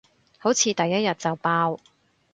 [0.39, 1.79] 好似第一日就爆